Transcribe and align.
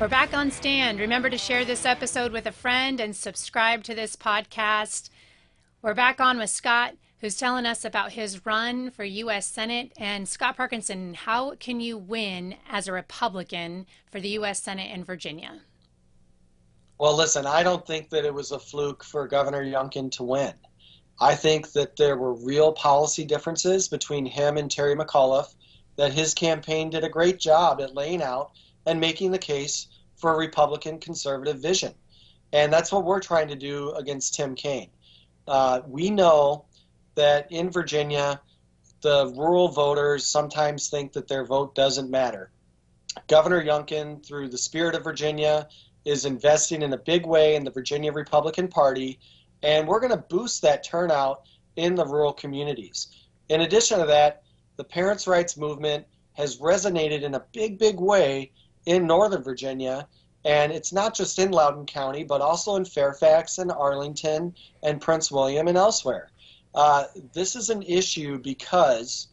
We're 0.00 0.08
back 0.08 0.32
on 0.32 0.50
stand. 0.50 0.98
Remember 0.98 1.28
to 1.28 1.36
share 1.36 1.62
this 1.66 1.84
episode 1.84 2.32
with 2.32 2.46
a 2.46 2.52
friend 2.52 3.00
and 3.00 3.14
subscribe 3.14 3.84
to 3.84 3.94
this 3.94 4.16
podcast. 4.16 5.10
We're 5.82 5.92
back 5.92 6.22
on 6.22 6.38
with 6.38 6.48
Scott, 6.48 6.94
who's 7.20 7.36
telling 7.36 7.66
us 7.66 7.84
about 7.84 8.12
his 8.12 8.46
run 8.46 8.90
for 8.92 9.04
U.S. 9.04 9.46
Senate. 9.46 9.92
And 9.98 10.26
Scott 10.26 10.56
Parkinson, 10.56 11.12
how 11.12 11.54
can 11.56 11.80
you 11.80 11.98
win 11.98 12.54
as 12.70 12.88
a 12.88 12.94
Republican 12.94 13.84
for 14.10 14.20
the 14.20 14.30
U.S. 14.30 14.62
Senate 14.62 14.90
in 14.90 15.04
Virginia? 15.04 15.60
Well, 16.96 17.14
listen, 17.14 17.44
I 17.44 17.62
don't 17.62 17.86
think 17.86 18.08
that 18.08 18.24
it 18.24 18.32
was 18.32 18.52
a 18.52 18.58
fluke 18.58 19.04
for 19.04 19.28
Governor 19.28 19.62
Youngkin 19.62 20.10
to 20.12 20.22
win. 20.22 20.54
I 21.20 21.34
think 21.34 21.72
that 21.72 21.96
there 21.98 22.16
were 22.16 22.32
real 22.32 22.72
policy 22.72 23.26
differences 23.26 23.88
between 23.88 24.24
him 24.24 24.56
and 24.56 24.70
Terry 24.70 24.96
McAuliffe, 24.96 25.54
that 25.96 26.14
his 26.14 26.32
campaign 26.32 26.88
did 26.88 27.04
a 27.04 27.10
great 27.10 27.38
job 27.38 27.82
at 27.82 27.94
laying 27.94 28.22
out 28.22 28.52
and 28.86 29.00
making 29.00 29.30
the 29.30 29.38
case 29.38 29.88
for 30.16 30.34
a 30.34 30.38
Republican 30.38 30.98
conservative 30.98 31.60
vision. 31.60 31.94
And 32.52 32.72
that's 32.72 32.92
what 32.92 33.04
we're 33.04 33.20
trying 33.20 33.48
to 33.48 33.56
do 33.56 33.92
against 33.92 34.34
Tim 34.34 34.54
Kaine. 34.54 34.90
Uh, 35.46 35.80
we 35.86 36.10
know 36.10 36.66
that 37.14 37.50
in 37.50 37.70
Virginia, 37.70 38.40
the 39.02 39.32
rural 39.36 39.68
voters 39.68 40.26
sometimes 40.26 40.88
think 40.88 41.12
that 41.12 41.28
their 41.28 41.44
vote 41.44 41.74
doesn't 41.74 42.10
matter. 42.10 42.50
Governor 43.28 43.64
Youngkin, 43.64 44.24
through 44.24 44.48
the 44.48 44.58
spirit 44.58 44.94
of 44.94 45.04
Virginia, 45.04 45.68
is 46.04 46.24
investing 46.24 46.82
in 46.82 46.92
a 46.92 46.98
big 46.98 47.26
way 47.26 47.56
in 47.56 47.64
the 47.64 47.70
Virginia 47.70 48.12
Republican 48.12 48.68
Party, 48.68 49.18
and 49.62 49.86
we're 49.86 50.00
going 50.00 50.12
to 50.12 50.16
boost 50.16 50.62
that 50.62 50.84
turnout 50.84 51.42
in 51.76 51.94
the 51.94 52.06
rural 52.06 52.32
communities. 52.32 53.08
In 53.48 53.60
addition 53.60 53.98
to 53.98 54.06
that, 54.06 54.42
the 54.76 54.84
parents' 54.84 55.26
rights 55.26 55.56
movement 55.56 56.06
has 56.34 56.58
resonated 56.58 57.22
in 57.22 57.34
a 57.34 57.44
big, 57.52 57.78
big 57.78 57.98
way 57.98 58.52
in 58.86 59.06
Northern 59.06 59.42
Virginia. 59.42 60.06
And 60.44 60.72
it's 60.72 60.92
not 60.92 61.14
just 61.14 61.38
in 61.38 61.50
Loudoun 61.50 61.86
County, 61.86 62.24
but 62.24 62.40
also 62.40 62.76
in 62.76 62.84
Fairfax 62.84 63.58
and 63.58 63.70
Arlington 63.70 64.54
and 64.82 65.00
Prince 65.00 65.30
William 65.30 65.68
and 65.68 65.76
elsewhere. 65.76 66.30
Uh, 66.74 67.04
this 67.34 67.56
is 67.56 67.68
an 67.68 67.82
issue 67.82 68.38
because 68.38 69.28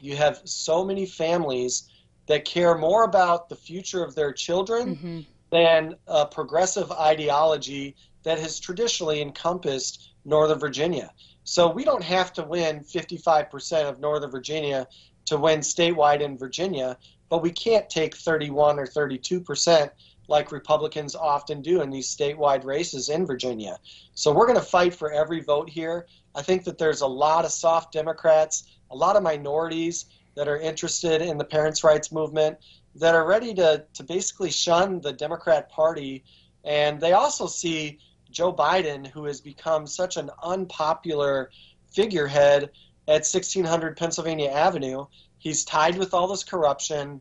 you 0.00 0.16
have 0.16 0.40
so 0.44 0.84
many 0.84 1.06
families 1.06 1.90
that 2.26 2.44
care 2.44 2.76
more 2.76 3.04
about 3.04 3.48
the 3.48 3.56
future 3.56 4.02
of 4.02 4.14
their 4.14 4.32
children 4.32 4.96
mm-hmm. 4.96 5.20
than 5.50 5.94
a 6.06 6.26
progressive 6.26 6.90
ideology 6.92 7.94
that 8.22 8.38
has 8.38 8.58
traditionally 8.58 9.20
encompassed 9.20 10.14
Northern 10.24 10.58
Virginia. 10.58 11.10
So 11.44 11.70
we 11.70 11.84
don't 11.84 12.02
have 12.02 12.32
to 12.34 12.42
win 12.42 12.80
55% 12.80 13.88
of 13.88 14.00
Northern 14.00 14.30
Virginia 14.30 14.88
to 15.26 15.36
win 15.36 15.60
statewide 15.60 16.20
in 16.20 16.36
Virginia 16.38 16.98
but 17.28 17.42
we 17.42 17.50
can't 17.50 17.88
take 17.88 18.16
31 18.16 18.78
or 18.78 18.86
32 18.86 19.40
percent 19.40 19.90
like 20.28 20.52
Republicans 20.52 21.14
often 21.14 21.60
do 21.60 21.82
in 21.82 21.90
these 21.90 22.14
statewide 22.14 22.64
races 22.64 23.08
in 23.08 23.26
Virginia. 23.26 23.78
So 24.14 24.32
we're 24.32 24.46
going 24.46 24.58
to 24.58 24.64
fight 24.64 24.94
for 24.94 25.12
every 25.12 25.40
vote 25.40 25.68
here. 25.68 26.06
I 26.34 26.42
think 26.42 26.64
that 26.64 26.78
there's 26.78 27.02
a 27.02 27.06
lot 27.06 27.44
of 27.44 27.52
soft 27.52 27.92
Democrats, 27.92 28.64
a 28.90 28.96
lot 28.96 29.16
of 29.16 29.22
minorities 29.22 30.06
that 30.34 30.48
are 30.48 30.58
interested 30.58 31.22
in 31.22 31.38
the 31.38 31.44
parents' 31.44 31.84
rights 31.84 32.10
movement 32.10 32.58
that 32.96 33.14
are 33.14 33.26
ready 33.26 33.54
to, 33.54 33.84
to 33.92 34.02
basically 34.02 34.50
shun 34.50 35.00
the 35.00 35.12
Democrat 35.12 35.70
Party. 35.70 36.24
And 36.64 37.00
they 37.00 37.12
also 37.12 37.46
see 37.46 37.98
Joe 38.30 38.52
Biden, 38.52 39.06
who 39.06 39.24
has 39.24 39.40
become 39.40 39.86
such 39.86 40.16
an 40.16 40.30
unpopular 40.42 41.50
figurehead 41.92 42.70
at 43.06 43.26
1600 43.26 43.96
Pennsylvania 43.96 44.50
Avenue, 44.50 45.06
he's 45.44 45.64
tied 45.64 45.96
with 45.96 46.14
all 46.14 46.26
this 46.26 46.42
corruption. 46.42 47.20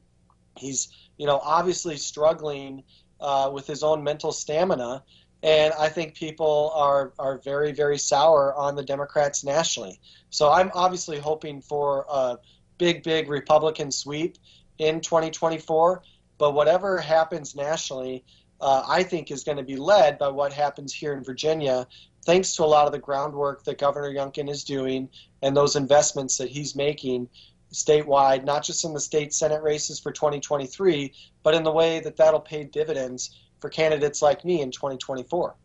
He's 0.58 0.88
you 1.18 1.28
know 1.28 1.40
obviously 1.44 1.98
struggling 1.98 2.84
uh, 3.20 3.52
with 3.54 3.68
his 3.68 3.84
own 3.84 4.04
mental 4.04 4.32
stamina, 4.32 5.04
and 5.44 5.74
I 5.78 5.90
think 5.90 6.16
people 6.16 6.72
are 6.74 7.14
are 7.20 7.38
very 7.38 7.72
very 7.74 8.00
sour 8.00 8.56
on 8.56 8.76
the 8.76 8.84
Democrats 8.84 9.44
nationally. 9.44 10.00
So 10.32 10.52
I'm 10.52 10.72
obviously 10.74 11.20
hoping 11.20 11.62
for 11.62 12.06
a 12.10 12.38
big 12.80 13.04
big 13.04 13.30
Republican 13.30 13.92
sweep 13.92 14.38
in 14.80 15.02
2024. 15.02 16.02
But 16.40 16.56
whatever 16.56 16.98
happens 16.98 17.56
nationally, 17.56 18.26
uh, 18.60 18.84
I 18.88 19.04
think 19.04 19.30
is 19.30 19.44
going 19.44 19.58
to 19.58 19.64
be 19.64 19.76
led 19.76 20.18
by 20.18 20.30
what 20.30 20.52
happens 20.52 20.92
here 20.92 21.14
in 21.14 21.24
Virginia, 21.24 21.88
thanks 22.26 22.56
to 22.56 22.64
a 22.64 22.66
lot 22.66 22.88
of 22.88 22.92
the 22.92 23.00
groundwork 23.00 23.64
that 23.66 23.78
Governor 23.78 24.12
Youngkin 24.12 24.50
is 24.50 24.64
doing 24.64 25.10
and 25.42 25.56
those 25.56 25.76
investments 25.76 26.38
that 26.38 26.50
he's 26.50 26.76
making 26.76 27.30
statewide, 27.74 28.44
not 28.46 28.64
just 28.64 28.86
in 28.86 28.94
the 28.94 29.00
state 29.00 29.34
Senate 29.34 29.62
races 29.62 30.00
for 30.00 30.12
2023, 30.12 31.12
but 31.44 31.54
in 31.54 31.64
the 31.64 31.72
way 31.72 32.00
that 32.00 32.16
that'll 32.16 32.40
pay 32.40 32.64
dividends 32.64 33.36
for 33.60 33.70
candidates 33.70 34.22
like 34.22 34.46
me 34.46 34.62
in 34.62 34.72
2024. 34.72 35.56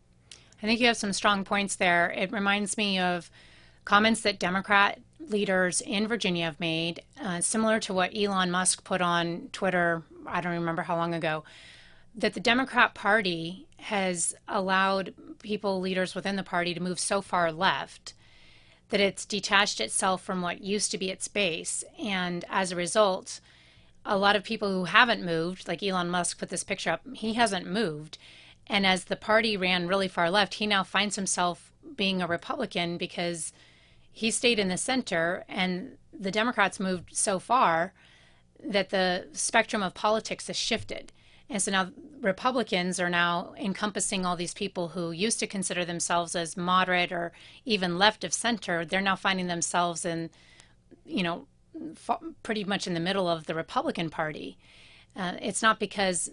I 0.62 0.66
think 0.66 0.80
you 0.80 0.86
have 0.86 0.96
some 0.96 1.12
strong 1.12 1.44
points 1.44 1.76
there. 1.76 2.10
It 2.10 2.32
reminds 2.32 2.76
me 2.76 2.98
of 2.98 3.30
comments 3.84 4.22
that 4.22 4.38
Democrat 4.38 4.98
leaders 5.20 5.80
in 5.80 6.08
Virginia 6.08 6.46
have 6.46 6.58
made, 6.58 7.02
uh, 7.22 7.40
similar 7.40 7.78
to 7.80 7.92
what 7.92 8.16
Elon 8.16 8.50
Musk 8.50 8.82
put 8.84 9.00
on 9.00 9.48
Twitter, 9.52 10.02
I 10.26 10.40
don't 10.40 10.52
remember 10.52 10.82
how 10.82 10.96
long 10.96 11.14
ago, 11.14 11.44
that 12.14 12.34
the 12.34 12.40
Democrat 12.40 12.94
Party 12.94 13.66
has 13.78 14.34
allowed 14.48 15.14
people, 15.42 15.80
leaders 15.80 16.14
within 16.14 16.36
the 16.36 16.42
party, 16.42 16.74
to 16.74 16.80
move 16.80 16.98
so 16.98 17.22
far 17.22 17.52
left 17.52 18.14
that 18.90 19.00
it's 19.00 19.24
detached 19.24 19.80
itself 19.80 20.22
from 20.22 20.40
what 20.40 20.62
used 20.62 20.90
to 20.90 20.98
be 20.98 21.10
its 21.10 21.28
base. 21.28 21.84
And 22.02 22.44
as 22.48 22.72
a 22.72 22.76
result, 22.76 23.40
a 24.04 24.16
lot 24.16 24.36
of 24.36 24.44
people 24.44 24.70
who 24.70 24.84
haven't 24.84 25.24
moved, 25.24 25.68
like 25.68 25.82
Elon 25.82 26.08
Musk 26.08 26.38
put 26.38 26.48
this 26.48 26.64
picture 26.64 26.90
up, 26.90 27.02
he 27.14 27.34
hasn't 27.34 27.66
moved. 27.66 28.18
And 28.66 28.86
as 28.86 29.04
the 29.04 29.16
party 29.16 29.56
ran 29.56 29.88
really 29.88 30.08
far 30.08 30.30
left, 30.30 30.54
he 30.54 30.66
now 30.66 30.82
finds 30.82 31.16
himself 31.16 31.72
being 31.96 32.20
a 32.20 32.26
Republican 32.26 32.96
because 32.98 33.52
he 34.10 34.30
stayed 34.30 34.58
in 34.58 34.68
the 34.68 34.76
center 34.76 35.44
and 35.48 35.96
the 36.18 36.30
Democrats 36.30 36.80
moved 36.80 37.14
so 37.14 37.38
far 37.38 37.92
that 38.64 38.90
the 38.90 39.26
spectrum 39.32 39.82
of 39.82 39.94
politics 39.94 40.48
has 40.48 40.56
shifted. 40.56 41.12
And 41.50 41.62
so 41.62 41.70
now 41.70 41.90
Republicans 42.20 43.00
are 43.00 43.10
now 43.10 43.54
encompassing 43.58 44.26
all 44.26 44.36
these 44.36 44.54
people 44.54 44.88
who 44.88 45.12
used 45.12 45.38
to 45.40 45.46
consider 45.46 45.84
themselves 45.84 46.34
as 46.34 46.56
moderate 46.56 47.12
or 47.12 47.32
even 47.64 47.98
left 47.98 48.24
of 48.24 48.32
center. 48.32 48.84
They're 48.84 49.00
now 49.00 49.16
finding 49.16 49.46
themselves 49.46 50.04
in, 50.04 50.30
you 51.06 51.22
know, 51.22 51.46
pretty 52.42 52.64
much 52.64 52.86
in 52.86 52.94
the 52.94 53.00
middle 53.00 53.28
of 53.28 53.46
the 53.46 53.54
Republican 53.54 54.10
Party. 54.10 54.58
Uh, 55.16 55.34
it's 55.40 55.62
not 55.62 55.78
because 55.78 56.30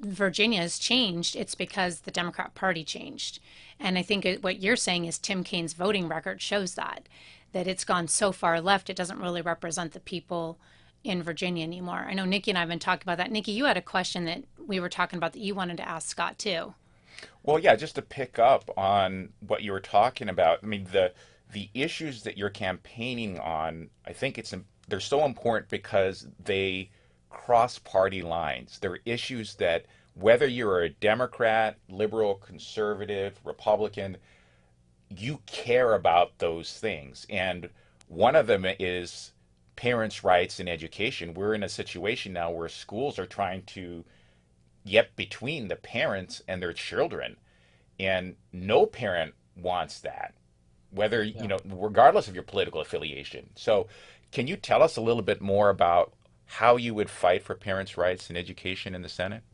Virginia 0.00 0.60
has 0.60 0.78
changed, 0.78 1.36
it's 1.36 1.54
because 1.54 2.00
the 2.00 2.10
Democrat 2.10 2.54
Party 2.54 2.84
changed. 2.84 3.38
And 3.78 3.98
I 3.98 4.02
think 4.02 4.24
it, 4.24 4.42
what 4.42 4.60
you're 4.60 4.76
saying 4.76 5.04
is 5.04 5.18
Tim 5.18 5.44
Kaine's 5.44 5.74
voting 5.74 6.08
record 6.08 6.40
shows 6.40 6.74
that, 6.74 7.08
that 7.52 7.66
it's 7.66 7.84
gone 7.84 8.08
so 8.08 8.32
far 8.32 8.60
left, 8.60 8.90
it 8.90 8.96
doesn't 8.96 9.20
really 9.20 9.42
represent 9.42 9.92
the 9.92 10.00
people 10.00 10.58
in 11.04 11.22
Virginia 11.22 11.64
anymore. 11.64 12.06
I 12.08 12.14
know 12.14 12.24
Nikki 12.24 12.50
and 12.50 12.58
I 12.58 12.62
have 12.62 12.68
been 12.68 12.78
talking 12.78 13.04
about 13.04 13.18
that. 13.18 13.30
Nikki, 13.30 13.52
you 13.52 13.64
had 13.64 13.76
a 13.76 13.82
question 13.82 14.24
that 14.26 14.44
we 14.66 14.80
were 14.80 14.88
talking 14.88 15.16
about 15.16 15.32
that 15.32 15.40
you 15.40 15.54
wanted 15.54 15.76
to 15.78 15.88
ask 15.88 16.08
Scott 16.08 16.38
too. 16.38 16.74
Well, 17.42 17.58
yeah, 17.58 17.76
just 17.76 17.94
to 17.96 18.02
pick 18.02 18.38
up 18.38 18.70
on 18.76 19.30
what 19.40 19.62
you 19.62 19.72
were 19.72 19.80
talking 19.80 20.28
about. 20.28 20.60
I 20.62 20.66
mean, 20.66 20.86
the 20.92 21.12
the 21.50 21.70
issues 21.72 22.22
that 22.24 22.36
you're 22.36 22.50
campaigning 22.50 23.38
on, 23.38 23.88
I 24.06 24.12
think 24.12 24.38
it's 24.38 24.54
they're 24.88 25.00
so 25.00 25.24
important 25.24 25.68
because 25.70 26.26
they 26.44 26.90
cross 27.30 27.78
party 27.78 28.22
lines. 28.22 28.78
They're 28.78 29.00
issues 29.04 29.54
that 29.56 29.86
whether 30.14 30.46
you're 30.46 30.82
a 30.82 30.90
Democrat, 30.90 31.76
liberal, 31.88 32.34
conservative, 32.34 33.38
Republican, 33.44 34.16
you 35.08 35.40
care 35.46 35.94
about 35.94 36.38
those 36.38 36.72
things. 36.78 37.26
And 37.30 37.68
one 38.08 38.34
of 38.34 38.46
them 38.46 38.66
is 38.78 39.32
parents' 39.78 40.24
rights 40.24 40.58
in 40.58 40.66
education. 40.66 41.34
We're 41.34 41.54
in 41.54 41.62
a 41.62 41.68
situation 41.68 42.32
now 42.32 42.50
where 42.50 42.68
schools 42.68 43.16
are 43.16 43.26
trying 43.26 43.62
to 43.66 44.04
get 44.84 45.14
between 45.14 45.68
the 45.68 45.76
parents 45.76 46.42
and 46.48 46.60
their 46.60 46.72
children. 46.72 47.36
And 48.00 48.34
no 48.52 48.86
parent 48.86 49.34
wants 49.56 50.00
that, 50.00 50.34
whether, 50.90 51.22
yeah. 51.22 51.42
you 51.42 51.46
know, 51.46 51.58
regardless 51.64 52.26
of 52.26 52.34
your 52.34 52.42
political 52.42 52.80
affiliation. 52.80 53.50
So, 53.54 53.86
can 54.32 54.48
you 54.48 54.56
tell 54.56 54.82
us 54.82 54.96
a 54.96 55.00
little 55.00 55.22
bit 55.22 55.40
more 55.40 55.70
about 55.70 56.12
how 56.46 56.76
you 56.76 56.92
would 56.94 57.08
fight 57.08 57.44
for 57.44 57.54
parents' 57.54 57.96
rights 57.96 58.30
in 58.30 58.36
education 58.36 58.96
in 58.96 59.02
the 59.02 59.08
Senate? 59.08 59.44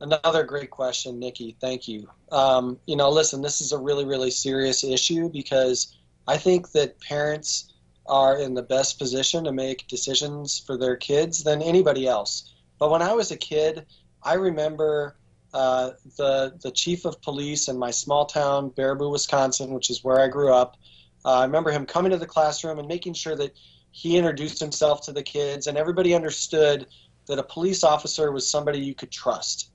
Another 0.00 0.44
great 0.44 0.70
question, 0.70 1.18
Nikki. 1.18 1.56
Thank 1.60 1.88
you. 1.88 2.08
Um, 2.32 2.78
you 2.86 2.96
know, 2.96 3.10
listen, 3.10 3.42
this 3.42 3.60
is 3.60 3.72
a 3.72 3.78
really, 3.78 4.06
really 4.06 4.30
serious 4.30 4.82
issue 4.82 5.28
because 5.28 5.94
I 6.26 6.38
think 6.38 6.72
that 6.72 6.98
parents 7.00 7.69
are 8.10 8.36
in 8.38 8.54
the 8.54 8.62
best 8.62 8.98
position 8.98 9.44
to 9.44 9.52
make 9.52 9.86
decisions 9.86 10.58
for 10.58 10.76
their 10.76 10.96
kids 10.96 11.44
than 11.44 11.62
anybody 11.62 12.06
else. 12.06 12.52
But 12.78 12.90
when 12.90 13.02
I 13.02 13.14
was 13.14 13.30
a 13.30 13.36
kid, 13.36 13.86
I 14.22 14.34
remember 14.34 15.16
uh, 15.54 15.92
the 16.16 16.58
the 16.60 16.70
chief 16.70 17.04
of 17.04 17.22
police 17.22 17.68
in 17.68 17.78
my 17.78 17.90
small 17.90 18.26
town, 18.26 18.70
Baraboo, 18.70 19.12
Wisconsin, 19.12 19.70
which 19.70 19.90
is 19.90 20.04
where 20.04 20.20
I 20.20 20.28
grew 20.28 20.52
up. 20.52 20.76
Uh, 21.24 21.38
I 21.38 21.44
remember 21.44 21.70
him 21.70 21.86
coming 21.86 22.10
to 22.10 22.18
the 22.18 22.26
classroom 22.26 22.78
and 22.78 22.88
making 22.88 23.14
sure 23.14 23.36
that 23.36 23.54
he 23.92 24.16
introduced 24.16 24.60
himself 24.60 25.02
to 25.02 25.12
the 25.12 25.22
kids 25.22 25.66
and 25.66 25.76
everybody 25.76 26.14
understood 26.14 26.86
that 27.26 27.38
a 27.38 27.42
police 27.42 27.84
officer 27.84 28.32
was 28.32 28.48
somebody 28.48 28.80
you 28.80 28.94
could 28.94 29.10
trust. 29.10 29.70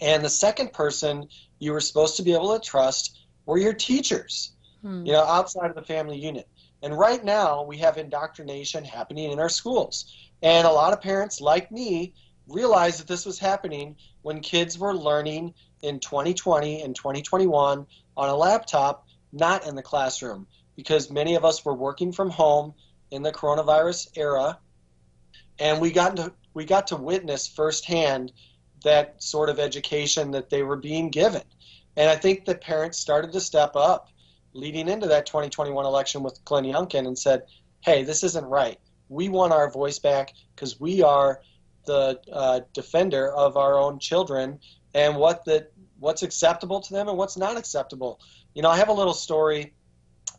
And 0.00 0.24
the 0.24 0.28
second 0.28 0.72
person 0.72 1.28
you 1.58 1.72
were 1.72 1.80
supposed 1.80 2.16
to 2.16 2.22
be 2.22 2.34
able 2.34 2.58
to 2.58 2.64
trust 2.64 3.18
were 3.46 3.58
your 3.58 3.72
teachers, 3.72 4.52
hmm. 4.82 5.06
you 5.06 5.12
know, 5.12 5.24
outside 5.24 5.70
of 5.70 5.76
the 5.76 5.82
family 5.82 6.18
unit. 6.18 6.48
And 6.82 6.96
right 6.96 7.24
now, 7.24 7.62
we 7.62 7.78
have 7.78 7.96
indoctrination 7.96 8.84
happening 8.84 9.32
in 9.32 9.38
our 9.38 9.48
schools. 9.48 10.12
And 10.42 10.66
a 10.66 10.72
lot 10.72 10.92
of 10.92 11.00
parents, 11.00 11.40
like 11.40 11.72
me, 11.72 12.12
realized 12.48 13.00
that 13.00 13.08
this 13.08 13.26
was 13.26 13.38
happening 13.38 13.96
when 14.22 14.40
kids 14.40 14.78
were 14.78 14.94
learning 14.94 15.54
in 15.82 16.00
2020 16.00 16.82
and 16.82 16.94
2021 16.94 17.86
on 18.16 18.28
a 18.28 18.36
laptop, 18.36 19.06
not 19.32 19.66
in 19.66 19.74
the 19.74 19.82
classroom, 19.82 20.46
because 20.74 21.10
many 21.10 21.34
of 21.34 21.44
us 21.44 21.64
were 21.64 21.74
working 21.74 22.12
from 22.12 22.30
home 22.30 22.74
in 23.10 23.22
the 23.22 23.32
coronavirus 23.32 24.08
era, 24.16 24.58
and 25.58 25.80
we 25.80 25.90
got 25.90 26.16
to 26.16 26.32
we 26.54 26.64
got 26.64 26.88
to 26.88 26.96
witness 26.96 27.46
firsthand 27.46 28.32
that 28.82 29.22
sort 29.22 29.48
of 29.48 29.58
education 29.58 30.30
that 30.30 30.48
they 30.48 30.62
were 30.62 30.76
being 30.76 31.10
given. 31.10 31.42
And 31.96 32.08
I 32.08 32.16
think 32.16 32.44
the 32.44 32.54
parents 32.54 32.98
started 32.98 33.32
to 33.32 33.40
step 33.40 33.76
up 33.76 34.08
leading 34.56 34.88
into 34.88 35.06
that 35.08 35.26
2021 35.26 35.84
election 35.84 36.22
with 36.22 36.44
Glenn 36.44 36.64
Youngkin 36.64 37.06
and 37.06 37.18
said, 37.18 37.42
hey, 37.82 38.02
this 38.02 38.24
isn't 38.24 38.44
right. 38.44 38.78
We 39.08 39.28
want 39.28 39.52
our 39.52 39.70
voice 39.70 39.98
back 39.98 40.32
because 40.54 40.80
we 40.80 41.02
are 41.02 41.40
the 41.84 42.18
uh, 42.32 42.60
defender 42.72 43.32
of 43.32 43.56
our 43.56 43.78
own 43.78 43.98
children 44.00 44.58
and 44.94 45.16
what 45.16 45.44
the, 45.44 45.68
what's 46.00 46.22
acceptable 46.22 46.80
to 46.80 46.92
them 46.92 47.08
and 47.08 47.16
what's 47.16 47.36
not 47.36 47.56
acceptable. 47.56 48.20
You 48.54 48.62
know, 48.62 48.70
I 48.70 48.76
have 48.78 48.88
a 48.88 48.92
little 48.92 49.14
story. 49.14 49.74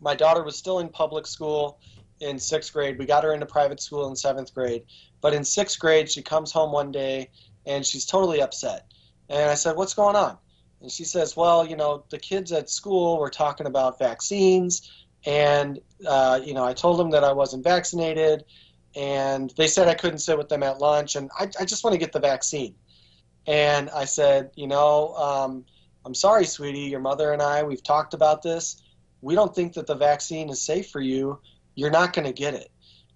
My 0.01 0.15
daughter 0.15 0.43
was 0.43 0.57
still 0.57 0.79
in 0.79 0.89
public 0.89 1.25
school 1.25 1.79
in 2.19 2.39
sixth 2.39 2.73
grade. 2.73 2.97
We 2.97 3.05
got 3.05 3.23
her 3.23 3.33
into 3.33 3.45
private 3.45 3.79
school 3.79 4.09
in 4.09 4.15
seventh 4.15 4.53
grade. 4.53 4.83
But 5.21 5.33
in 5.33 5.43
sixth 5.43 5.79
grade, 5.79 6.11
she 6.11 6.21
comes 6.21 6.51
home 6.51 6.71
one 6.71 6.91
day 6.91 7.29
and 7.65 7.85
she's 7.85 8.05
totally 8.05 8.41
upset. 8.41 8.91
And 9.29 9.49
I 9.49 9.55
said, 9.55 9.75
What's 9.75 9.93
going 9.93 10.15
on? 10.15 10.37
And 10.81 10.91
she 10.91 11.03
says, 11.03 11.35
Well, 11.35 11.65
you 11.65 11.75
know, 11.75 12.03
the 12.09 12.19
kids 12.19 12.51
at 12.51 12.69
school 12.69 13.19
were 13.19 13.29
talking 13.29 13.67
about 13.67 13.99
vaccines. 13.99 14.91
And, 15.25 15.79
uh, 16.07 16.39
you 16.43 16.53
know, 16.53 16.63
I 16.63 16.73
told 16.73 16.99
them 16.99 17.11
that 17.11 17.23
I 17.23 17.33
wasn't 17.33 17.63
vaccinated. 17.63 18.45
And 18.95 19.53
they 19.57 19.67
said 19.67 19.87
I 19.87 19.93
couldn't 19.93 20.19
sit 20.19 20.37
with 20.37 20.49
them 20.49 20.63
at 20.63 20.79
lunch. 20.79 21.15
And 21.15 21.29
I, 21.37 21.49
I 21.59 21.65
just 21.65 21.83
want 21.83 21.93
to 21.93 21.99
get 21.99 22.11
the 22.11 22.19
vaccine. 22.19 22.75
And 23.45 23.89
I 23.89 24.05
said, 24.05 24.51
You 24.55 24.67
know, 24.67 25.15
um, 25.15 25.65
I'm 26.05 26.15
sorry, 26.15 26.45
sweetie. 26.45 26.79
Your 26.79 26.99
mother 26.99 27.33
and 27.33 27.41
I, 27.41 27.63
we've 27.63 27.83
talked 27.83 28.13
about 28.13 28.41
this. 28.41 28.81
We 29.21 29.35
don't 29.35 29.53
think 29.53 29.73
that 29.73 29.87
the 29.87 29.95
vaccine 29.95 30.49
is 30.49 30.61
safe 30.61 30.89
for 30.89 31.01
you. 31.01 31.39
You're 31.75 31.91
not 31.91 32.13
going 32.13 32.25
to 32.25 32.33
get 32.33 32.53
it. 32.53 32.71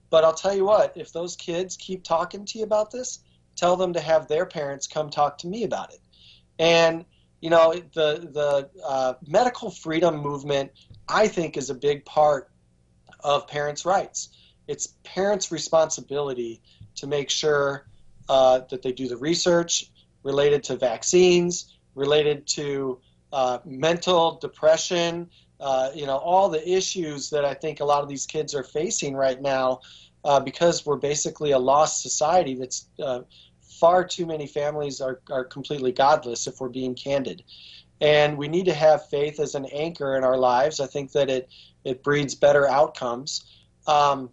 But 0.10 0.26
I'll 0.26 0.34
tell 0.34 0.54
you 0.54 0.66
what, 0.66 0.98
if 0.98 1.14
those 1.14 1.36
kids 1.36 1.78
keep 1.78 2.04
talking 2.04 2.44
to 2.46 2.60
you 2.60 2.66
about 2.66 2.92
this, 2.92 3.20
tell 3.56 3.78
them 3.78 3.94
to 3.94 4.00
have 4.00 4.28
their 4.28 4.46
parents 4.46 4.88
come 4.88 5.10
talk 5.10 5.38
to 5.40 5.48
me 5.48 5.64
about 5.64 5.94
it. 5.94 6.02
And 6.60 7.06
you 7.42 7.50
know, 7.50 7.74
the 7.74 8.30
the 8.32 8.70
uh, 8.86 9.14
medical 9.28 9.72
freedom 9.72 10.18
movement, 10.18 10.72
I 11.08 11.28
think, 11.28 11.58
is 11.58 11.70
a 11.70 11.76
big 11.76 12.06
part 12.06 12.52
of 13.20 13.48
parents' 13.48 13.86
rights. 13.86 14.30
It's 14.68 14.88
parents' 15.04 15.52
responsibility 15.52 16.62
to 16.96 17.08
make 17.08 17.30
sure 17.30 17.88
uh, 18.30 18.62
that 18.70 18.82
they 18.82 18.92
do 18.92 19.08
the 19.08 19.18
research 19.18 19.92
related 20.24 20.64
to 20.66 20.76
vaccines, 20.76 21.78
related 21.96 22.48
to 22.48 23.00
uh, 23.34 23.58
mental 23.66 24.38
depression, 24.40 25.30
uh, 25.60 25.92
you 25.94 26.06
know, 26.06 26.18
all 26.18 26.50
the 26.50 26.70
issues 26.70 27.30
that 27.30 27.46
I 27.46 27.54
think 27.54 27.80
a 27.80 27.86
lot 27.86 28.04
of 28.04 28.10
these 28.10 28.26
kids 28.26 28.56
are 28.56 28.64
facing 28.64 29.16
right 29.16 29.42
now 29.42 29.82
uh, 30.24 30.40
because 30.40 30.86
we're 30.86 30.98
basically 30.98 31.52
a 31.52 31.60
lost 31.60 32.02
society 32.02 32.56
that's 32.56 32.88
uh, 33.02 33.22
far 33.82 34.06
too 34.06 34.28
many 34.28 34.48
families 34.48 35.02
are, 35.02 35.20
are 35.32 35.44
completely 35.44 35.92
godless 35.92 36.48
if 36.48 36.62
we're 36.62 36.70
being 36.70 36.96
candid. 36.96 37.44
And 38.00 38.38
we 38.38 38.48
need 38.48 38.66
to 38.66 38.74
have 38.74 39.10
faith 39.10 39.40
as 39.40 39.56
an 39.56 39.66
anchor 39.66 40.16
in 40.18 40.24
our 40.24 40.38
lives. 40.38 40.80
I 40.80 40.88
think 40.88 41.12
that 41.12 41.30
it, 41.30 41.50
it 41.84 42.04
breeds 42.04 42.36
better 42.36 42.68
outcomes. 42.68 43.44
Um, 43.88 44.30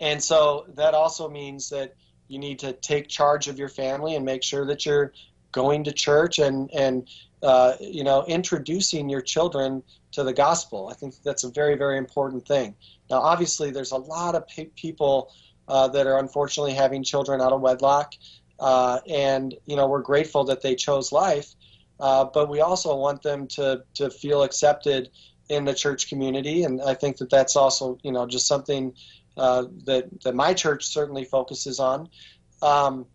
and 0.00 0.22
so 0.22 0.66
that 0.74 0.94
also 0.94 1.28
means 1.28 1.70
that 1.70 1.94
you 2.28 2.38
need 2.38 2.58
to 2.60 2.72
take 2.74 3.08
charge 3.08 3.48
of 3.48 3.58
your 3.58 3.68
family 3.68 4.16
and 4.16 4.24
make 4.24 4.42
sure 4.42 4.66
that 4.66 4.84
you're 4.86 5.12
going 5.52 5.84
to 5.84 5.92
church 5.92 6.38
and, 6.38 6.70
and 6.74 7.08
uh, 7.42 7.74
you 7.80 8.04
know, 8.04 8.24
introducing 8.26 9.08
your 9.08 9.20
children 9.20 9.82
to 10.12 10.22
the 10.24 10.32
gospel. 10.32 10.88
I 10.90 10.94
think 10.94 11.14
that's 11.22 11.44
a 11.44 11.50
very, 11.50 11.76
very 11.76 11.98
important 11.98 12.46
thing. 12.46 12.74
Now, 13.10 13.20
obviously, 13.20 13.70
there's 13.70 13.92
a 13.92 13.96
lot 13.96 14.34
of 14.34 14.46
pe- 14.48 14.72
people 14.76 15.30
uh, 15.68 15.88
that 15.88 16.06
are 16.06 16.18
unfortunately 16.18 16.74
having 16.74 17.02
children 17.02 17.40
out 17.40 17.52
of 17.52 17.60
wedlock, 17.60 18.14
uh, 18.58 19.00
and 19.08 19.54
you 19.66 19.76
know, 19.76 19.86
we're 19.86 20.02
grateful 20.02 20.44
that 20.44 20.62
they 20.62 20.74
chose 20.74 21.12
life. 21.12 21.54
Uh, 22.00 22.24
but 22.24 22.48
we 22.48 22.60
also 22.60 22.96
want 22.96 23.22
them 23.22 23.46
to 23.46 23.82
to 23.94 24.10
feel 24.10 24.42
accepted 24.42 25.10
in 25.48 25.64
the 25.64 25.74
church 25.74 26.08
community, 26.08 26.64
and 26.64 26.82
I 26.82 26.94
think 26.94 27.18
that 27.18 27.30
that's 27.30 27.56
also 27.56 27.98
you 28.02 28.12
know 28.12 28.26
just 28.26 28.46
something 28.46 28.94
uh, 29.36 29.64
that 29.84 30.08
that 30.22 30.34
my 30.34 30.54
church 30.54 30.86
certainly 30.86 31.24
focuses 31.24 31.78
on. 31.78 32.08
Um, 32.62 33.06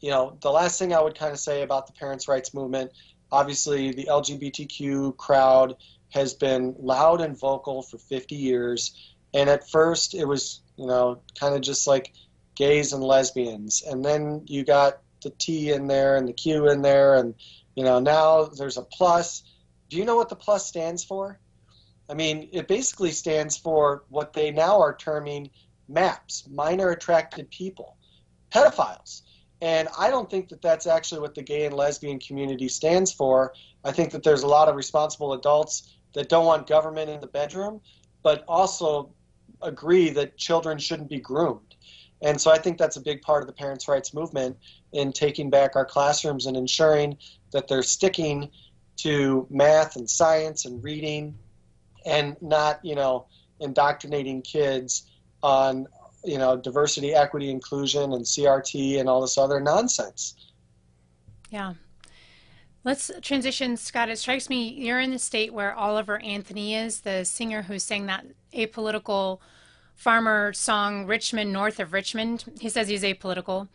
you 0.00 0.10
know, 0.10 0.36
the 0.42 0.50
last 0.50 0.78
thing 0.78 0.92
I 0.92 1.00
would 1.00 1.18
kind 1.18 1.32
of 1.32 1.38
say 1.38 1.62
about 1.62 1.86
the 1.86 1.94
parents' 1.94 2.28
rights 2.28 2.52
movement 2.52 2.92
obviously 3.34 3.90
the 3.90 4.04
LGBTQ 4.04 5.16
crowd 5.16 5.76
has 6.10 6.34
been 6.34 6.74
loud 6.78 7.20
and 7.20 7.38
vocal 7.38 7.82
for 7.82 7.98
50 7.98 8.36
years. 8.36 9.14
And 9.34 9.50
at 9.50 9.68
first, 9.68 10.14
it 10.14 10.24
was, 10.24 10.60
you 10.76 10.86
know, 10.86 11.20
kind 11.38 11.54
of 11.54 11.60
just 11.60 11.88
like 11.88 12.12
gays 12.54 12.92
and 12.92 13.02
lesbians. 13.02 13.82
And 13.82 14.04
then 14.04 14.42
you 14.46 14.64
got 14.64 15.00
the 15.22 15.30
T 15.30 15.72
in 15.72 15.86
there 15.86 16.16
and 16.16 16.28
the 16.28 16.32
Q 16.32 16.68
in 16.68 16.82
there. 16.82 17.16
And, 17.16 17.34
you 17.74 17.84
know, 17.84 17.98
now 17.98 18.44
there's 18.44 18.76
a 18.76 18.82
plus. 18.82 19.42
Do 19.88 19.96
you 19.96 20.04
know 20.04 20.16
what 20.16 20.28
the 20.28 20.36
plus 20.36 20.66
stands 20.66 21.04
for? 21.04 21.38
I 22.08 22.14
mean, 22.14 22.48
it 22.52 22.68
basically 22.68 23.12
stands 23.12 23.56
for 23.56 24.04
what 24.08 24.32
they 24.32 24.50
now 24.50 24.80
are 24.80 24.96
terming 24.96 25.50
MAPS, 25.88 26.48
minor 26.50 26.90
attracted 26.90 27.50
people, 27.50 27.96
pedophiles. 28.52 29.22
And 29.62 29.88
I 29.98 30.10
don't 30.10 30.30
think 30.30 30.50
that 30.50 30.60
that's 30.60 30.86
actually 30.86 31.22
what 31.22 31.34
the 31.34 31.42
gay 31.42 31.64
and 31.64 31.74
lesbian 31.74 32.18
community 32.18 32.68
stands 32.68 33.12
for. 33.12 33.54
I 33.84 33.92
think 33.92 34.10
that 34.12 34.22
there's 34.22 34.42
a 34.42 34.46
lot 34.46 34.68
of 34.68 34.76
responsible 34.76 35.32
adults 35.32 35.96
that 36.12 36.28
don't 36.28 36.44
want 36.44 36.66
government 36.66 37.08
in 37.10 37.20
the 37.20 37.26
bedroom, 37.26 37.80
but 38.22 38.44
also 38.46 39.14
agree 39.62 40.10
that 40.10 40.36
children 40.36 40.78
shouldn't 40.78 41.08
be 41.08 41.20
groomed. 41.20 41.73
And 42.22 42.40
so 42.40 42.50
I 42.50 42.58
think 42.58 42.78
that's 42.78 42.96
a 42.96 43.00
big 43.00 43.22
part 43.22 43.42
of 43.42 43.46
the 43.46 43.52
parents' 43.52 43.88
rights 43.88 44.14
movement 44.14 44.56
in 44.92 45.12
taking 45.12 45.50
back 45.50 45.76
our 45.76 45.84
classrooms 45.84 46.46
and 46.46 46.56
ensuring 46.56 47.18
that 47.52 47.68
they're 47.68 47.82
sticking 47.82 48.50
to 48.96 49.46
math 49.50 49.96
and 49.96 50.08
science 50.08 50.64
and 50.64 50.82
reading 50.82 51.36
and 52.06 52.36
not, 52.40 52.84
you 52.84 52.94
know, 52.94 53.26
indoctrinating 53.60 54.42
kids 54.42 55.10
on 55.42 55.86
you 56.24 56.38
know 56.38 56.56
diversity, 56.56 57.12
equity, 57.12 57.50
inclusion, 57.50 58.12
and 58.12 58.24
CRT 58.24 58.98
and 58.98 59.08
all 59.08 59.20
this 59.20 59.38
other 59.38 59.60
nonsense. 59.60 60.34
Yeah. 61.50 61.74
Let's 62.82 63.10
transition, 63.22 63.76
Scott. 63.76 64.10
It 64.10 64.18
strikes 64.18 64.50
me 64.50 64.68
you're 64.68 65.00
in 65.00 65.10
the 65.10 65.18
state 65.18 65.54
where 65.54 65.74
Oliver 65.74 66.18
Anthony 66.18 66.74
is, 66.74 67.00
the 67.00 67.24
singer 67.24 67.62
who 67.62 67.78
sang 67.78 68.06
that 68.06 68.26
apolitical 68.52 69.38
farmer 69.94 70.52
song, 70.52 71.06
Rich 71.06 71.32
Men 71.32 71.52
North 71.52 71.80
of 71.80 71.92
Richmond. 71.92 72.44
He 72.60 72.68
says 72.68 72.88
he's 72.88 73.02
apolitical. 73.02 73.68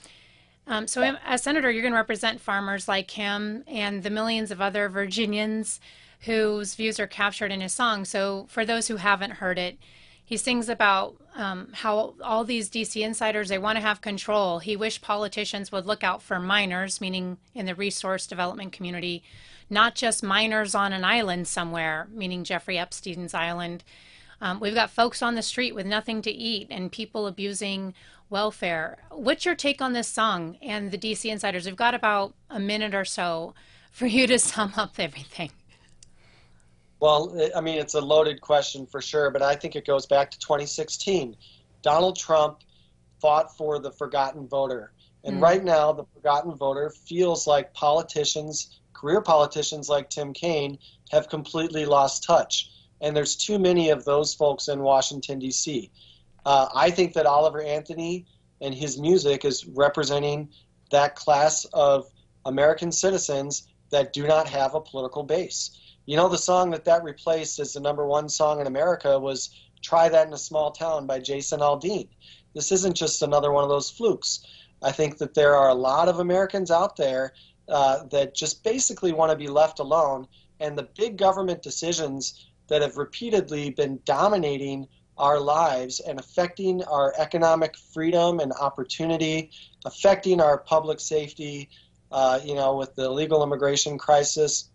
Um, 0.67 0.85
so, 0.85 1.01
as 1.25 1.41
senator, 1.41 1.71
you're 1.71 1.81
going 1.81 1.93
to 1.93 1.97
represent 1.97 2.39
farmers 2.39 2.87
like 2.87 3.11
him 3.11 3.63
and 3.67 4.03
the 4.03 4.11
millions 4.11 4.51
of 4.51 4.61
other 4.61 4.87
Virginians 4.87 5.79
whose 6.21 6.75
views 6.75 6.99
are 6.99 7.07
captured 7.07 7.51
in 7.51 7.61
his 7.61 7.73
song. 7.73 8.05
So, 8.05 8.45
for 8.49 8.65
those 8.65 8.87
who 8.87 8.97
haven't 8.97 9.31
heard 9.31 9.57
it, 9.57 9.79
he 10.23 10.37
sings 10.37 10.69
about 10.69 11.15
um, 11.35 11.69
how 11.73 12.13
all 12.23 12.43
these 12.43 12.69
DC 12.69 13.01
insiders 13.01 13.49
they 13.49 13.57
want 13.57 13.77
to 13.77 13.81
have 13.81 13.99
control. 13.99 14.59
He 14.59 14.75
wished 14.75 15.01
politicians 15.01 15.71
would 15.71 15.87
look 15.87 16.03
out 16.03 16.21
for 16.21 16.39
miners, 16.39 17.01
meaning 17.01 17.39
in 17.55 17.65
the 17.65 17.73
resource 17.73 18.27
development 18.27 18.71
community, 18.71 19.23
not 19.71 19.95
just 19.95 20.21
miners 20.21 20.75
on 20.75 20.93
an 20.93 21.03
island 21.03 21.47
somewhere, 21.47 22.07
meaning 22.11 22.43
Jeffrey 22.43 22.77
Epstein's 22.77 23.33
island. 23.33 23.83
Um, 24.41 24.59
we've 24.59 24.73
got 24.73 24.89
folks 24.89 25.21
on 25.21 25.35
the 25.35 25.41
street 25.41 25.75
with 25.75 25.85
nothing 25.85 26.21
to 26.21 26.31
eat 26.31 26.67
and 26.69 26.91
people 26.91 27.27
abusing 27.27 27.93
welfare. 28.29 28.99
What's 29.09 29.45
your 29.45 29.55
take 29.55 29.81
on 29.81 29.93
this 29.93 30.07
song 30.07 30.57
and 30.61 30.91
the 30.91 30.97
DC 30.97 31.29
insiders? 31.29 31.65
We've 31.65 31.75
got 31.75 31.93
about 31.93 32.33
a 32.49 32.59
minute 32.59 32.95
or 32.95 33.05
so 33.05 33.53
for 33.91 34.07
you 34.07 34.27
to 34.27 34.39
sum 34.39 34.73
up 34.77 34.93
everything. 34.97 35.51
Well, 36.99 37.49
I 37.55 37.61
mean, 37.61 37.79
it's 37.79 37.93
a 37.93 38.01
loaded 38.01 38.41
question 38.41 38.85
for 38.85 39.01
sure, 39.01 39.29
but 39.31 39.41
I 39.41 39.55
think 39.55 39.75
it 39.75 39.85
goes 39.85 40.05
back 40.05 40.31
to 40.31 40.39
2016. 40.39 41.35
Donald 41.81 42.17
Trump 42.17 42.59
fought 43.21 43.55
for 43.55 43.79
the 43.79 43.91
forgotten 43.91 44.47
voter. 44.47 44.91
And 45.23 45.37
mm. 45.37 45.41
right 45.41 45.63
now, 45.63 45.93
the 45.93 46.05
forgotten 46.13 46.55
voter 46.55 46.89
feels 46.89 47.47
like 47.47 47.73
politicians, 47.73 48.79
career 48.93 49.21
politicians 49.21 49.87
like 49.89 50.09
Tim 50.09 50.33
Kaine, 50.33 50.77
have 51.11 51.29
completely 51.29 51.85
lost 51.85 52.23
touch. 52.23 52.69
And 53.01 53.15
there's 53.15 53.35
too 53.35 53.59
many 53.59 53.89
of 53.89 54.05
those 54.05 54.33
folks 54.33 54.67
in 54.67 54.81
Washington, 54.81 55.39
D.C. 55.39 55.91
Uh, 56.45 56.67
I 56.75 56.91
think 56.91 57.13
that 57.13 57.25
Oliver 57.25 57.61
Anthony 57.61 58.25
and 58.61 58.73
his 58.73 58.99
music 58.99 59.45
is 59.45 59.65
representing 59.65 60.49
that 60.91 61.15
class 61.15 61.65
of 61.73 62.07
American 62.45 62.91
citizens 62.91 63.67
that 63.91 64.13
do 64.13 64.27
not 64.27 64.47
have 64.47 64.75
a 64.75 64.81
political 64.81 65.23
base. 65.23 65.71
You 66.05 66.15
know, 66.15 66.27
the 66.27 66.37
song 66.37 66.71
that 66.71 66.85
that 66.85 67.03
replaced 67.03 67.59
as 67.59 67.73
the 67.73 67.79
number 67.79 68.05
one 68.05 68.29
song 68.29 68.59
in 68.59 68.67
America 68.67 69.19
was 69.19 69.49
Try 69.81 70.09
That 70.09 70.27
in 70.27 70.33
a 70.33 70.37
Small 70.37 70.71
Town 70.71 71.05
by 71.05 71.19
Jason 71.19 71.59
Aldean. 71.59 72.07
This 72.53 72.71
isn't 72.71 72.95
just 72.95 73.21
another 73.21 73.51
one 73.51 73.63
of 73.63 73.69
those 73.69 73.89
flukes. 73.89 74.45
I 74.81 74.91
think 74.91 75.17
that 75.19 75.33
there 75.33 75.55
are 75.55 75.69
a 75.69 75.75
lot 75.75 76.09
of 76.09 76.19
Americans 76.19 76.71
out 76.71 76.95
there 76.95 77.33
uh, 77.67 78.05
that 78.05 78.33
just 78.33 78.63
basically 78.63 79.11
want 79.11 79.31
to 79.31 79.37
be 79.37 79.47
left 79.47 79.79
alone, 79.79 80.27
and 80.59 80.77
the 80.77 80.89
big 80.97 81.17
government 81.17 81.61
decisions 81.61 82.49
that 82.69 82.81
have 82.81 82.97
repeatedly 82.97 83.71
been 83.71 83.99
dominating 84.05 84.87
our 85.17 85.39
lives 85.39 85.99
and 85.99 86.19
affecting 86.19 86.81
our 86.83 87.13
economic 87.17 87.75
freedom 87.93 88.39
and 88.39 88.53
opportunity, 88.53 89.51
affecting 89.85 90.39
our 90.39 90.57
public 90.57 90.99
safety, 90.99 91.69
uh, 92.11 92.39
you 92.43 92.55
know, 92.55 92.77
with 92.77 92.95
the 92.95 93.03
illegal 93.03 93.43
immigration 93.43 93.97
crisis, 93.97 94.69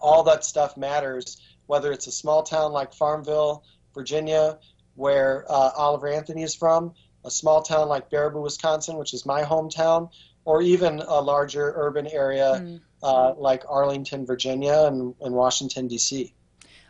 all 0.00 0.22
that 0.22 0.44
stuff 0.44 0.76
matters, 0.76 1.40
whether 1.66 1.92
it's 1.92 2.06
a 2.06 2.12
small 2.12 2.42
town 2.42 2.72
like 2.72 2.94
Farmville, 2.94 3.62
Virginia, 3.94 4.58
where 4.94 5.44
uh, 5.48 5.70
Oliver 5.76 6.08
Anthony 6.08 6.42
is 6.42 6.54
from, 6.54 6.94
a 7.24 7.30
small 7.30 7.62
town 7.62 7.88
like 7.88 8.10
Baraboo, 8.10 8.42
Wisconsin, 8.42 8.96
which 8.96 9.12
is 9.12 9.26
my 9.26 9.42
hometown, 9.42 10.10
or 10.44 10.62
even 10.62 11.00
a 11.00 11.20
larger 11.20 11.72
urban 11.76 12.06
area 12.06 12.60
mm. 12.60 12.80
uh, 13.02 13.34
like 13.34 13.64
Arlington, 13.68 14.26
Virginia, 14.26 14.84
and, 14.86 15.14
and 15.20 15.34
Washington, 15.34 15.88
D.C. 15.88 16.34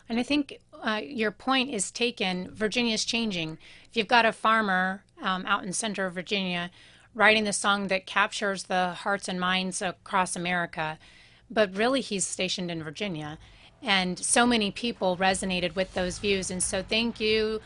And 0.09 0.19
I 0.19 0.23
think 0.23 0.59
uh, 0.83 1.01
your 1.03 1.31
point 1.31 1.71
is 1.71 1.91
taken. 1.91 2.51
Virginia 2.51 2.95
is 2.95 3.05
changing. 3.05 3.59
If 3.89 3.97
you've 3.97 4.09
got 4.09 4.27
a 4.27 4.33
farmer 4.33 5.03
um, 5.23 5.47
out 5.47 5.65
in 5.65 5.73
center 5.73 6.07
of 6.07 6.15
Virginia 6.15 6.71
writing 7.15 7.45
the 7.45 7.53
song 7.53 7.89
that 7.89 8.07
captures 8.07 8.65
the 8.65 8.91
hearts 8.91 9.29
and 9.29 9.39
minds 9.39 9.81
across 9.81 10.35
America, 10.35 10.99
but 11.51 11.75
really 11.75 12.01
he's 12.01 12.27
stationed 12.27 12.71
in 12.71 12.83
Virginia. 12.83 13.39
And 13.81 14.19
so 14.19 14.47
many 14.47 14.71
people 14.71 15.17
resonated 15.17 15.77
with 15.77 15.95
those 15.95 16.19
views. 16.19 16.51
And 16.51 16.63
so 16.63 16.83
thank 16.83 17.21
you 17.21 17.61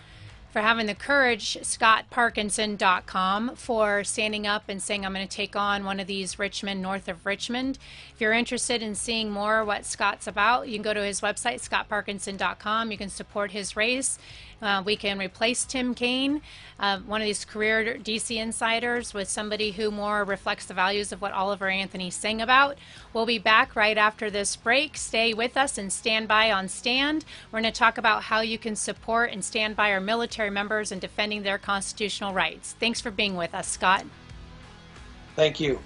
for 0.51 0.61
having 0.61 0.87
the 0.87 0.95
courage, 0.95 1.59
scottparkinson.com, 1.61 3.57
for 3.57 4.03
standing 4.05 4.47
up 4.47 4.65
and 4.69 4.83
saying, 4.83 5.05
I'm 5.05 5.13
going 5.13 5.27
to 5.27 5.37
take 5.37 5.55
on 5.55 5.85
one 5.85 6.01
of 6.01 6.07
these 6.07 6.39
rich 6.39 6.63
men, 6.63 6.81
north 6.81 7.09
of 7.09 7.27
Richmond. 7.27 7.79
If 8.15 8.21
you're 8.21 8.33
interested 8.33 8.83
in 8.83 8.95
seeing 8.95 9.31
more 9.31 9.65
what 9.65 9.85
Scott's 9.85 10.27
about, 10.27 10.69
you 10.69 10.75
can 10.75 10.83
go 10.83 10.95
to 10.95 11.05
his 11.05 11.21
website, 11.21 11.61
scottparkinson.com. 11.69 12.91
You 12.91 12.99
can 12.99 13.11
support 13.11 13.51
his 13.51 13.77
race. 13.77 14.19
Uh, 14.61 14.83
we 14.85 14.97
can 14.97 15.19
replace 15.19 15.65
Tim 15.65 15.95
Kaine, 15.95 16.43
uh, 16.81 16.99
one 17.01 17.21
of 17.21 17.27
these 17.27 17.45
career 17.45 17.97
DC 17.97 18.37
insiders, 18.37 19.15
with 19.15 19.29
somebody 19.29 19.71
who 19.73 19.91
more 19.91 20.25
reflects 20.25 20.67
the 20.67 20.75
values 20.75 21.13
of 21.13 21.21
what 21.21 21.33
Oliver 21.33 21.69
Anthony 21.69 22.11
sang 22.11 22.41
about. 22.41 22.77
We'll 23.13 23.27
be 23.27 23.39
back 23.39 23.77
right 23.77 23.97
after 23.97 24.31
this 24.31 24.57
break. 24.57 24.97
Stay 24.97 25.33
with 25.33 25.57
us 25.57 25.79
and 25.79 25.93
stand 25.93 26.27
by 26.27 26.51
on 26.51 26.69
stand. 26.69 27.25
We're 27.53 27.61
going 27.61 27.73
to 27.73 27.79
talk 27.79 27.99
about 27.99 28.25
how 28.25 28.41
you 28.41 28.59
can 28.59 28.75
support 28.75 29.31
and 29.33 29.45
stand 29.45 29.77
by 29.77 29.93
our 29.93 30.01
military 30.01 30.51
members 30.51 30.91
in 30.91 30.99
defending 30.99 31.43
their 31.43 31.59
constitutional 31.59 32.33
rights. 32.33 32.75
Thanks 32.81 33.01
for 33.01 33.11
being 33.11 33.37
with 33.37 33.55
us, 33.55 33.69
Scott. 33.69 34.05
Thank 35.37 35.61
you. 35.61 35.79